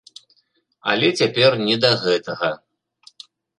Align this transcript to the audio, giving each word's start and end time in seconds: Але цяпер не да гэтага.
Але 0.93 1.07
цяпер 1.19 1.51
не 1.69 1.77
да 1.85 1.93
гэтага. 2.07 2.53